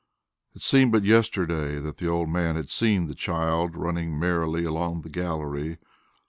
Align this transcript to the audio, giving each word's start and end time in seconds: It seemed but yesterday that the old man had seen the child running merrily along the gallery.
It 0.55 0.63
seemed 0.63 0.91
but 0.93 1.03
yesterday 1.03 1.77
that 1.77 1.97
the 1.97 2.07
old 2.07 2.27
man 2.29 2.55
had 2.55 2.71
seen 2.71 3.05
the 3.05 3.13
child 3.13 3.75
running 3.75 4.17
merrily 4.17 4.63
along 4.63 5.03
the 5.03 5.09
gallery. 5.09 5.77